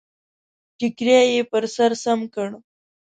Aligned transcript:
ټکری 0.77 1.19
يې 1.33 1.41
پر 1.51 1.63
سر 1.75 1.91
سم 2.03 2.19
کړ. 2.33 2.49